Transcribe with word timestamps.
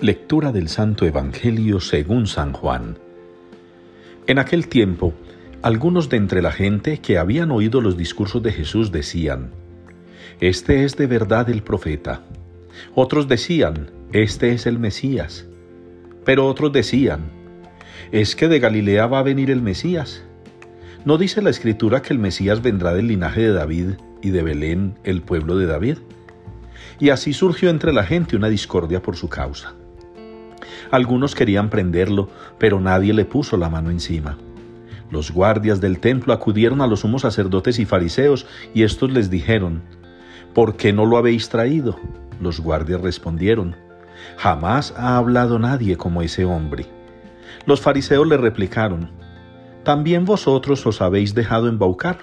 Lectura 0.00 0.52
del 0.52 0.68
Santo 0.68 1.06
Evangelio 1.06 1.80
según 1.80 2.26
San 2.26 2.52
Juan. 2.52 2.98
En 4.26 4.38
aquel 4.38 4.68
tiempo, 4.68 5.14
algunos 5.62 6.10
de 6.10 6.18
entre 6.18 6.42
la 6.42 6.52
gente 6.52 6.98
que 6.98 7.16
habían 7.16 7.50
oído 7.50 7.80
los 7.80 7.96
discursos 7.96 8.42
de 8.42 8.52
Jesús 8.52 8.92
decían, 8.92 9.52
Este 10.38 10.84
es 10.84 10.98
de 10.98 11.06
verdad 11.06 11.48
el 11.48 11.62
profeta. 11.62 12.20
Otros 12.94 13.26
decían, 13.26 13.90
Este 14.12 14.52
es 14.52 14.66
el 14.66 14.78
Mesías. 14.78 15.46
Pero 16.26 16.46
otros 16.46 16.74
decían, 16.74 17.30
¿es 18.12 18.36
que 18.36 18.48
de 18.48 18.60
Galilea 18.60 19.06
va 19.06 19.20
a 19.20 19.22
venir 19.22 19.50
el 19.50 19.62
Mesías? 19.62 20.24
¿No 21.06 21.16
dice 21.16 21.40
la 21.40 21.48
Escritura 21.48 22.02
que 22.02 22.12
el 22.12 22.18
Mesías 22.18 22.60
vendrá 22.60 22.92
del 22.92 23.08
linaje 23.08 23.40
de 23.40 23.52
David 23.52 23.86
y 24.20 24.28
de 24.28 24.42
Belén, 24.42 24.98
el 25.04 25.22
pueblo 25.22 25.56
de 25.56 25.64
David? 25.64 25.96
Y 27.00 27.08
así 27.08 27.32
surgió 27.32 27.70
entre 27.70 27.94
la 27.94 28.04
gente 28.04 28.36
una 28.36 28.50
discordia 28.50 29.00
por 29.00 29.16
su 29.16 29.30
causa. 29.30 29.74
Algunos 30.90 31.34
querían 31.34 31.70
prenderlo, 31.70 32.28
pero 32.58 32.80
nadie 32.80 33.12
le 33.12 33.24
puso 33.24 33.56
la 33.56 33.68
mano 33.68 33.90
encima. 33.90 34.36
Los 35.10 35.30
guardias 35.30 35.80
del 35.80 36.00
templo 36.00 36.32
acudieron 36.32 36.80
a 36.80 36.86
los 36.86 37.00
sumos 37.00 37.22
sacerdotes 37.22 37.78
y 37.78 37.84
fariseos, 37.84 38.46
y 38.74 38.82
estos 38.82 39.10
les 39.10 39.30
dijeron, 39.30 39.82
¿Por 40.54 40.76
qué 40.76 40.92
no 40.92 41.06
lo 41.06 41.16
habéis 41.16 41.48
traído? 41.48 41.98
Los 42.40 42.60
guardias 42.60 43.00
respondieron, 43.00 43.76
Jamás 44.36 44.94
ha 44.96 45.16
hablado 45.16 45.58
nadie 45.58 45.96
como 45.96 46.22
ese 46.22 46.44
hombre. 46.44 46.86
Los 47.66 47.80
fariseos 47.80 48.26
le 48.26 48.36
replicaron, 48.36 49.10
¿También 49.84 50.24
vosotros 50.24 50.84
os 50.86 51.00
habéis 51.00 51.34
dejado 51.34 51.68
embaucar? 51.68 52.18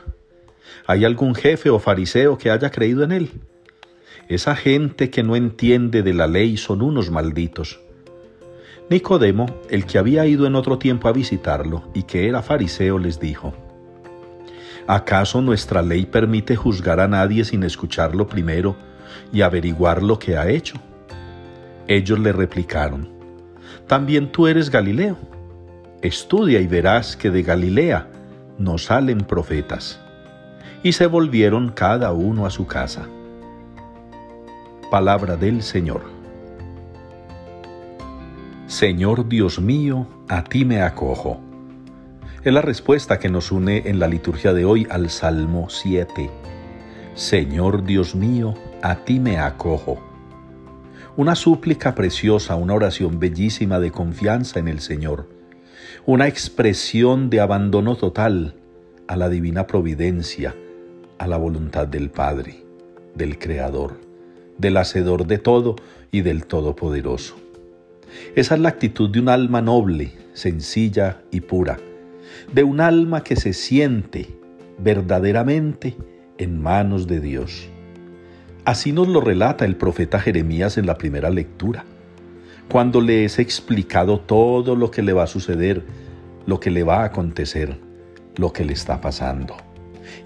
¿Hay 0.85 1.05
algún 1.05 1.35
jefe 1.35 1.69
o 1.69 1.79
fariseo 1.79 2.37
que 2.37 2.51
haya 2.51 2.71
creído 2.71 3.03
en 3.03 3.13
él? 3.13 3.31
Esa 4.27 4.55
gente 4.55 5.09
que 5.09 5.23
no 5.23 5.35
entiende 5.35 6.01
de 6.01 6.13
la 6.13 6.27
ley 6.27 6.57
son 6.57 6.81
unos 6.81 7.09
malditos. 7.11 7.79
Nicodemo, 8.93 9.47
el 9.71 9.87
que 9.87 9.97
había 9.97 10.27
ido 10.27 10.45
en 10.45 10.53
otro 10.53 10.77
tiempo 10.77 11.07
a 11.07 11.13
visitarlo 11.13 11.81
y 11.95 12.03
que 12.03 12.27
era 12.27 12.43
fariseo, 12.43 12.99
les 12.99 13.19
dijo, 13.19 13.51
¿acaso 14.85 15.41
nuestra 15.41 15.81
ley 15.81 16.05
permite 16.05 16.55
juzgar 16.55 16.99
a 16.99 17.07
nadie 17.07 17.43
sin 17.43 17.63
escucharlo 17.63 18.27
primero 18.27 18.75
y 19.31 19.41
averiguar 19.41 20.03
lo 20.03 20.19
que 20.19 20.37
ha 20.37 20.47
hecho? 20.47 20.75
Ellos 21.87 22.19
le 22.19 22.33
replicaron, 22.33 23.09
¿también 23.87 24.31
tú 24.31 24.45
eres 24.45 24.69
Galileo? 24.69 25.17
Estudia 26.03 26.61
y 26.61 26.67
verás 26.67 27.17
que 27.17 27.31
de 27.31 27.41
Galilea 27.41 28.07
no 28.59 28.77
salen 28.77 29.21
profetas. 29.21 29.99
Y 30.83 30.91
se 30.91 31.07
volvieron 31.07 31.69
cada 31.69 32.11
uno 32.11 32.45
a 32.45 32.51
su 32.51 32.67
casa. 32.67 33.07
Palabra 34.91 35.35
del 35.35 35.63
Señor. 35.63 36.12
Señor 38.67 39.27
Dios 39.27 39.59
mío, 39.59 40.07
a 40.29 40.45
ti 40.45 40.63
me 40.63 40.81
acojo. 40.81 41.41
Es 42.43 42.53
la 42.53 42.61
respuesta 42.61 43.19
que 43.19 43.29
nos 43.29 43.51
une 43.51 43.89
en 43.89 43.99
la 43.99 44.07
liturgia 44.07 44.53
de 44.53 44.63
hoy 44.63 44.87
al 44.89 45.09
Salmo 45.09 45.69
7. 45.69 46.29
Señor 47.13 47.83
Dios 47.83 48.15
mío, 48.15 48.53
a 48.81 48.95
ti 49.03 49.19
me 49.19 49.37
acojo. 49.37 50.01
Una 51.17 51.35
súplica 51.35 51.93
preciosa, 51.93 52.55
una 52.55 52.73
oración 52.73 53.19
bellísima 53.19 53.81
de 53.81 53.91
confianza 53.91 54.59
en 54.59 54.69
el 54.69 54.79
Señor, 54.79 55.27
una 56.05 56.27
expresión 56.27 57.29
de 57.29 57.41
abandono 57.41 57.97
total 57.97 58.55
a 59.07 59.17
la 59.17 59.27
divina 59.27 59.67
providencia, 59.67 60.55
a 61.17 61.27
la 61.27 61.35
voluntad 61.35 61.85
del 61.85 62.09
Padre, 62.09 62.63
del 63.13 63.37
Creador, 63.37 63.99
del 64.57 64.77
Hacedor 64.77 65.27
de 65.27 65.37
todo 65.37 65.75
y 66.11 66.21
del 66.21 66.45
Todopoderoso. 66.45 67.43
Esa 68.35 68.55
es 68.55 68.61
la 68.61 68.69
actitud 68.69 69.09
de 69.09 69.19
un 69.19 69.29
alma 69.29 69.61
noble, 69.61 70.11
sencilla 70.33 71.21
y 71.31 71.41
pura, 71.41 71.77
de 72.51 72.63
un 72.63 72.81
alma 72.81 73.23
que 73.23 73.35
se 73.35 73.53
siente 73.53 74.27
verdaderamente 74.79 75.95
en 76.37 76.61
manos 76.61 77.07
de 77.07 77.19
Dios. 77.19 77.69
Así 78.65 78.91
nos 78.91 79.07
lo 79.07 79.21
relata 79.21 79.65
el 79.65 79.75
profeta 79.75 80.19
Jeremías 80.19 80.77
en 80.77 80.85
la 80.85 80.97
primera 80.97 81.29
lectura, 81.29 81.85
cuando 82.69 83.01
le 83.01 83.25
es 83.25 83.39
explicado 83.39 84.19
todo 84.19 84.75
lo 84.75 84.89
que 84.89 85.03
le 85.03 85.13
va 85.13 85.23
a 85.23 85.27
suceder, 85.27 85.83
lo 86.45 86.59
que 86.59 86.71
le 86.71 86.83
va 86.83 87.01
a 87.01 87.05
acontecer, 87.05 87.77
lo 88.37 88.53
que 88.53 88.65
le 88.65 88.73
está 88.73 89.01
pasando. 89.01 89.57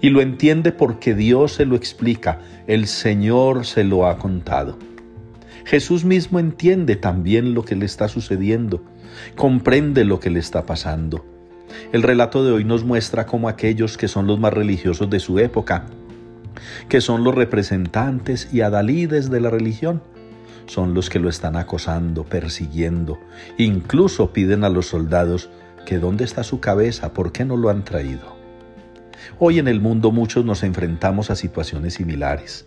Y 0.00 0.10
lo 0.10 0.20
entiende 0.20 0.72
porque 0.72 1.14
Dios 1.14 1.52
se 1.52 1.66
lo 1.66 1.76
explica, 1.76 2.40
el 2.66 2.86
Señor 2.86 3.66
se 3.66 3.84
lo 3.84 4.06
ha 4.06 4.18
contado. 4.18 4.78
Jesús 5.68 6.06
mismo 6.06 6.38
entiende 6.38 6.96
también 6.96 7.52
lo 7.52 7.62
que 7.62 7.76
le 7.76 7.84
está 7.84 8.08
sucediendo, 8.08 8.82
comprende 9.36 10.06
lo 10.06 10.18
que 10.18 10.30
le 10.30 10.38
está 10.38 10.64
pasando. 10.64 11.26
El 11.92 12.02
relato 12.02 12.42
de 12.42 12.52
hoy 12.52 12.64
nos 12.64 12.84
muestra 12.84 13.26
cómo 13.26 13.50
aquellos 13.50 13.98
que 13.98 14.08
son 14.08 14.26
los 14.26 14.40
más 14.40 14.54
religiosos 14.54 15.10
de 15.10 15.20
su 15.20 15.38
época, 15.38 15.84
que 16.88 17.02
son 17.02 17.22
los 17.22 17.34
representantes 17.34 18.48
y 18.50 18.62
adalides 18.62 19.28
de 19.28 19.40
la 19.40 19.50
religión, 19.50 20.02
son 20.64 20.94
los 20.94 21.10
que 21.10 21.18
lo 21.18 21.28
están 21.28 21.54
acosando, 21.54 22.24
persiguiendo, 22.24 23.18
incluso 23.58 24.32
piden 24.32 24.64
a 24.64 24.70
los 24.70 24.86
soldados 24.86 25.50
que 25.84 25.98
dónde 25.98 26.24
está 26.24 26.44
su 26.44 26.60
cabeza, 26.60 27.12
por 27.12 27.30
qué 27.30 27.44
no 27.44 27.58
lo 27.58 27.68
han 27.68 27.84
traído. 27.84 28.38
Hoy 29.38 29.58
en 29.58 29.68
el 29.68 29.82
mundo 29.82 30.12
muchos 30.12 30.46
nos 30.46 30.62
enfrentamos 30.62 31.28
a 31.28 31.36
situaciones 31.36 31.92
similares. 31.92 32.66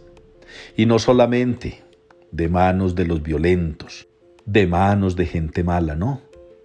Y 0.77 0.85
no 0.85 0.99
solamente 0.99 1.81
de 2.31 2.49
manos 2.49 2.95
de 2.95 3.05
los 3.05 3.21
violentos, 3.21 4.07
de 4.45 4.67
manos 4.67 5.15
de 5.15 5.25
gente 5.25 5.63
mala, 5.63 5.95
no. 5.95 6.21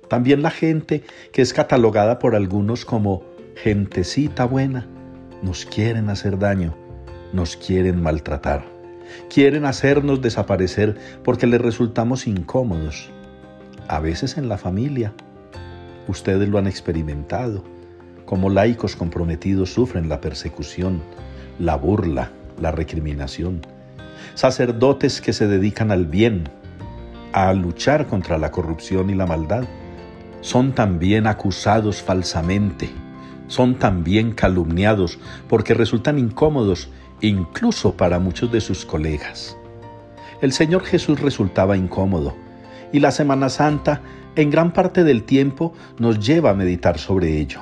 También 0.09 0.43
la 0.43 0.51
gente 0.51 1.03
que 1.33 1.43
es 1.43 1.53
catalogada 1.53 2.19
por 2.19 2.37
algunos 2.37 2.85
como 2.85 3.25
gentecita 3.57 4.45
buena, 4.45 4.87
nos 5.43 5.67
quieren 5.67 6.09
hacer 6.09 6.39
daño, 6.39 6.75
nos 7.33 7.57
quieren 7.57 8.01
maltratar, 8.01 8.65
quieren 9.29 9.65
hacernos 9.65 10.23
desaparecer 10.23 10.97
porque 11.25 11.47
les 11.47 11.61
resultamos 11.61 12.27
incómodos, 12.27 13.11
a 13.89 14.01
veces 14.01 14.39
en 14.39 14.49
la 14.49 14.59
familia. 14.59 15.13
Ustedes 16.09 16.49
lo 16.49 16.59
han 16.59 16.67
experimentado. 16.67 17.65
Como 18.25 18.51
laicos 18.51 18.97
comprometidos 18.97 19.73
sufren 19.73 20.09
la 20.09 20.21
persecución, 20.21 21.01
la 21.59 21.77
burla, 21.77 22.33
la 22.61 22.73
recriminación 22.73 23.61
sacerdotes 24.35 25.21
que 25.21 25.33
se 25.33 25.47
dedican 25.47 25.91
al 25.91 26.07
bien, 26.07 26.49
a 27.33 27.53
luchar 27.53 28.07
contra 28.07 28.39
la 28.39 28.51
corrupción 28.51 29.11
y 29.11 29.15
la 29.15 29.27
maldad, 29.27 29.65
son 30.41 30.73
también 30.73 31.27
acusados 31.27 32.03
falsamente, 32.03 32.91
son 33.49 33.75
también 33.77 34.33
calumniados 34.33 35.19
porque 35.49 35.75
resultan 35.75 36.19
incómodos 36.19 36.89
incluso 37.21 37.97
para 37.97 38.19
muchos 38.19 38.53
de 38.53 38.61
sus 38.61 38.85
colegas. 38.85 39.57
El 40.41 40.53
Señor 40.53 40.85
Jesús 40.85 41.21
resultaba 41.21 41.77
incómodo 41.77 42.35
y 42.93 43.01
la 43.01 43.11
Semana 43.11 43.49
Santa 43.49 44.03
en 44.37 44.51
gran 44.51 44.73
parte 44.73 45.03
del 45.03 45.25
tiempo 45.25 45.73
nos 45.99 46.21
lleva 46.21 46.51
a 46.51 46.55
meditar 46.55 46.99
sobre 46.99 47.39
ello. 47.39 47.61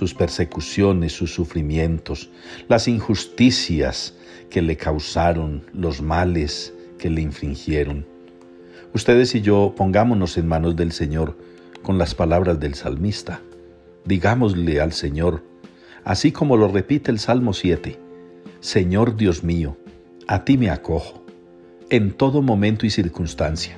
Sus 0.00 0.14
persecuciones, 0.14 1.12
sus 1.12 1.34
sufrimientos, 1.34 2.30
las 2.68 2.88
injusticias, 2.88 4.14
que 4.48 4.62
le 4.62 4.78
causaron, 4.78 5.62
los 5.74 6.00
males 6.00 6.72
que 6.98 7.10
le 7.10 7.20
infringieron. 7.20 8.06
Ustedes 8.94 9.34
y 9.34 9.42
yo 9.42 9.74
pongámonos 9.76 10.38
en 10.38 10.48
manos 10.48 10.74
del 10.74 10.92
Señor 10.92 11.36
con 11.82 11.98
las 11.98 12.14
palabras 12.14 12.58
del 12.58 12.76
salmista. 12.76 13.42
Digámosle 14.06 14.80
al 14.80 14.94
Señor, 14.94 15.44
así 16.02 16.32
como 16.32 16.56
lo 16.56 16.68
repite 16.68 17.10
el 17.10 17.18
Salmo 17.18 17.52
7, 17.52 17.98
Señor 18.60 19.18
Dios 19.18 19.44
mío, 19.44 19.76
a 20.26 20.46
ti 20.46 20.56
me 20.56 20.70
acojo, 20.70 21.26
en 21.90 22.12
todo 22.12 22.40
momento 22.40 22.86
y 22.86 22.90
circunstancia, 22.90 23.76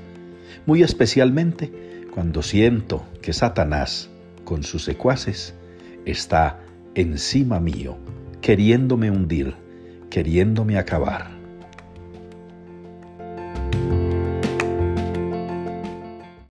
muy 0.67 0.85
especialmente 0.85 2.07
cuando 2.15 2.45
siento 2.45 3.05
que 3.23 3.33
Satanás, 3.33 4.09
con 4.45 4.63
sus 4.63 4.85
secuaces, 4.85 5.57
está 6.05 6.61
encima 6.95 7.59
mío, 7.61 7.97
queriéndome 8.41 9.11
hundir 9.11 9.55
queriéndome 10.13 10.77
acabar. 10.77 11.42